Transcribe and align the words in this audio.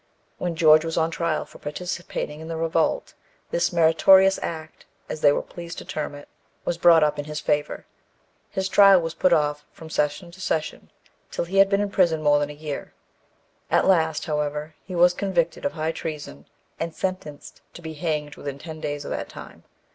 When 0.39 0.55
George 0.55 0.83
was 0.83 0.97
on 0.97 1.11
trial 1.11 1.45
for 1.45 1.59
participating 1.59 2.39
in 2.39 2.47
the 2.47 2.57
revolt, 2.57 3.13
this 3.51 3.71
"meritorious 3.71 4.39
act," 4.41 4.87
as 5.07 5.21
they 5.21 5.31
were 5.31 5.43
pleased 5.43 5.77
to 5.77 5.85
term 5.85 6.15
it, 6.15 6.27
was 6.65 6.79
brought 6.79 7.03
up 7.03 7.19
in 7.19 7.25
his 7.25 7.39
favour. 7.39 7.85
His 8.49 8.67
trial 8.67 8.99
was 8.99 9.13
put 9.13 9.31
off 9.31 9.63
from 9.71 9.91
session 9.91 10.31
to 10.31 10.41
session, 10.41 10.89
till 11.29 11.45
he 11.45 11.57
had 11.57 11.69
been 11.69 11.81
in 11.81 11.91
prison 11.91 12.23
more 12.23 12.39
than 12.39 12.49
a 12.49 12.53
year. 12.53 12.93
At 13.69 13.85
last, 13.85 14.25
however, 14.25 14.73
he 14.83 14.95
was 14.95 15.13
convicted 15.13 15.65
of 15.65 15.73
high 15.73 15.91
treason, 15.91 16.47
and 16.79 16.95
sentenced 16.95 17.61
to 17.75 17.83
be 17.83 17.93
hanged 17.93 18.35
within 18.37 18.57
ten 18.57 18.81
days 18.81 19.05
of 19.05 19.11
that 19.11 19.29
time. 19.29 19.65